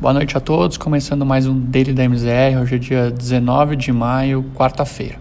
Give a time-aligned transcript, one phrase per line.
[0.00, 3.92] Boa noite a todos, começando mais um Daily da MZR, hoje é dia 19 de
[3.92, 5.18] maio, quarta-feira.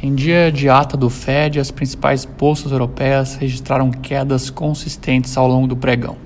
[0.00, 5.66] Em dia de ata do Fed, as principais bolsas europeias registraram quedas consistentes ao longo
[5.66, 6.16] do pregão.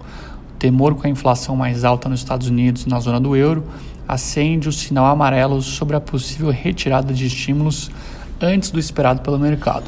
[0.50, 3.64] O temor com a inflação mais alta nos Estados Unidos e na zona do euro
[4.06, 7.90] acende o sinal amarelo sobre a possível retirada de estímulos
[8.38, 9.84] antes do esperado pelo mercado.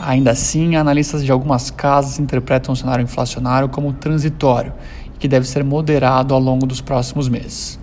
[0.00, 4.72] Ainda assim, analistas de algumas casas interpretam o cenário inflacionário como transitório
[5.18, 7.78] que deve ser moderado ao longo dos próximos meses.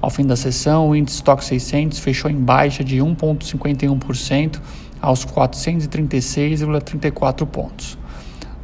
[0.00, 4.60] Ao fim da sessão, o índice Stock 600 fechou em baixa de 1,51%
[5.00, 7.98] aos 436,34 pontos.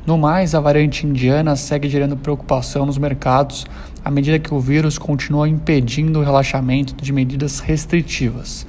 [0.05, 3.65] No mais, a variante indiana segue gerando preocupação nos mercados
[4.05, 8.66] à medida que o vírus continua impedindo o relaxamento de medidas restritivas.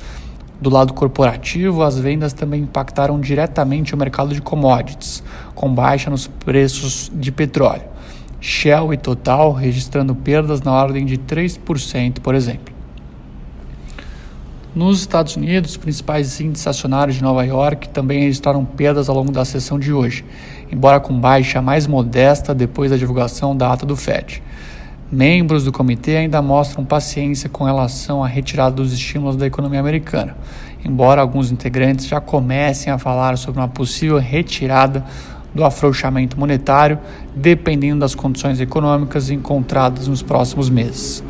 [0.62, 5.24] Do lado corporativo, as vendas também impactaram diretamente o mercado de commodities,
[5.56, 7.93] com baixa nos preços de petróleo.
[8.46, 12.74] Shell e Total registrando perdas na ordem de 3%, por exemplo.
[14.76, 19.32] Nos Estados Unidos, os principais índices acionários de Nova York também registraram perdas ao longo
[19.32, 20.26] da sessão de hoje,
[20.70, 24.44] embora com baixa mais modesta depois da divulgação da ata do Fed.
[25.10, 30.36] Membros do comitê ainda mostram paciência com relação à retirada dos estímulos da economia americana,
[30.84, 35.06] embora alguns integrantes já comecem a falar sobre uma possível retirada
[35.54, 37.00] do afrouxamento monetário,
[37.36, 41.24] dependendo das condições econômicas encontradas nos próximos meses.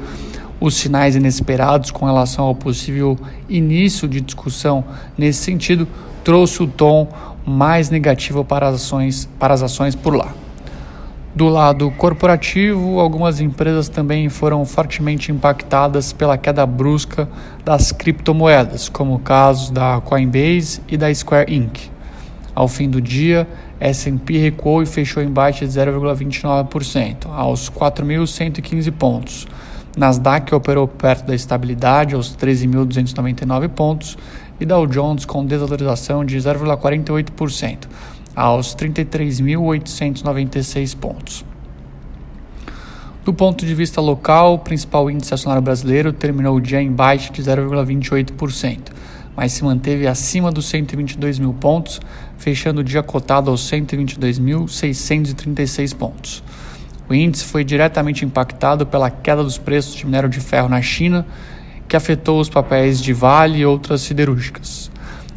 [0.60, 3.18] Os sinais inesperados com relação ao possível
[3.50, 4.84] início de discussão
[5.18, 5.88] nesse sentido
[6.24, 7.08] trouxe o tom
[7.46, 10.34] mais negativo para as ações, para as ações por lá.
[11.36, 17.28] Do lado corporativo, algumas empresas também foram fortemente impactadas pela queda brusca
[17.66, 21.90] das criptomoedas, como o caso da Coinbase e da Square Inc.
[22.54, 23.48] Ao fim do dia,
[23.84, 29.46] S&P recuou e fechou em baixa de 0,29%, aos 4.115 pontos.
[29.98, 34.18] Nasdaq operou perto da estabilidade, aos 13.299 pontos,
[34.58, 37.90] e Dow Jones com desvalorização de 0,48%,
[38.34, 41.44] aos 33.896 pontos.
[43.26, 47.34] Do ponto de vista local, o principal índice acionário brasileiro terminou o dia em baixa
[47.34, 48.80] de 0,28%,
[49.36, 52.00] mas se manteve acima dos 122 mil pontos,
[52.38, 56.44] fechando o dia cotado aos 122.636 pontos.
[57.10, 61.26] O índice foi diretamente impactado pela queda dos preços de minério de ferro na China,
[61.88, 64.92] que afetou os papéis de Vale e outras siderúrgicas.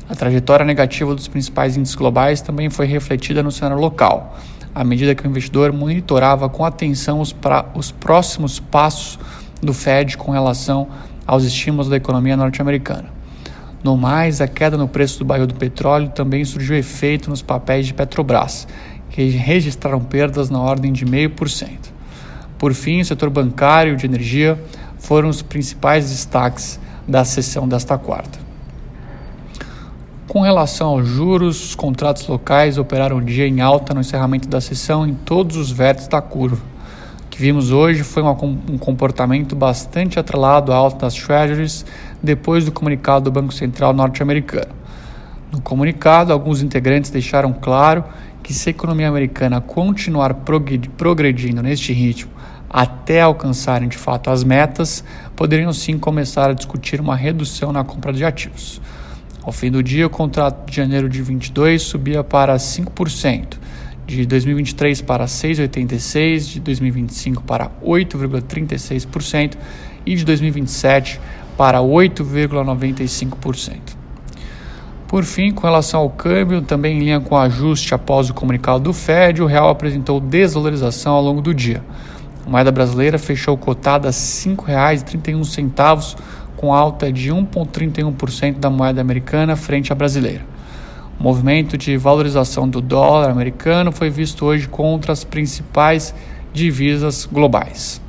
[0.09, 4.39] A trajetória negativa dos principais índices globais também foi refletida no cenário local,
[4.75, 9.19] à medida que o investidor monitorava com atenção os, pra, os próximos passos
[9.61, 10.87] do Fed com relação
[11.27, 13.16] aos estímulos da economia norte-americana.
[13.87, 17.87] No mais, a queda no preço do barril do petróleo também surgiu efeito nos papéis
[17.87, 18.67] de Petrobras,
[19.11, 21.69] que registraram perdas na ordem de 0,5%.
[22.59, 24.61] Por fim, o setor bancário e de energia
[24.99, 28.41] foram os principais destaques da sessão desta quarta.
[30.27, 35.07] Com relação aos juros, os contratos locais operaram dia em alta no encerramento da sessão
[35.07, 36.76] em todos os vértices da curva.
[37.37, 41.85] Que vimos hoje foi um comportamento bastante atrelado à alta das treasuries
[42.23, 44.75] depois do comunicado do Banco Central norte-americano.
[45.53, 48.05] No comunicado, alguns integrantes deixaram claro
[48.43, 50.33] que se a economia americana continuar
[50.97, 52.31] progredindo neste ritmo
[52.71, 55.05] até alcançarem de fato as metas,
[55.37, 58.81] poderiam sim começar a discutir uma redução na compra de ativos.
[59.43, 63.59] Ao fim do dia, o contrato de janeiro de 22 subia para 5%,
[64.07, 69.57] de 2023 para 6,86%, de 2025 para 8,36%
[70.07, 71.21] e de 2027
[71.57, 73.97] para 8,95%.
[75.09, 78.81] Por fim, com relação ao câmbio, também em linha com o ajuste após o comunicado
[78.81, 81.83] do Fed, o real apresentou desvalorização ao longo do dia.
[82.45, 86.17] A moeda brasileira fechou cotada a R$ 5,31,
[86.57, 90.56] com alta de 1,31% da moeda americana frente à brasileira.
[91.19, 96.15] O movimento de valorização do dólar americano foi visto hoje contra as principais
[96.53, 98.03] divisas globais.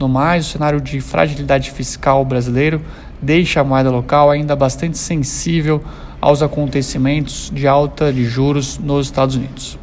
[0.00, 2.80] No mais, o cenário de fragilidade fiscal brasileiro
[3.20, 5.82] deixa a moeda local ainda bastante sensível
[6.20, 9.78] aos acontecimentos de alta de juros nos Estados Unidos.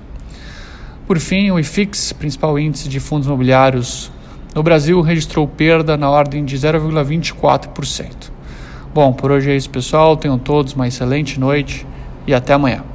[1.05, 4.11] Por fim, o IFIX, principal índice de fundos imobiliários
[4.55, 8.31] no Brasil, registrou perda na ordem de 0,24%.
[8.91, 10.17] Bom, por hoje é isso, pessoal.
[10.17, 11.85] Tenham todos uma excelente noite
[12.27, 12.94] e até amanhã.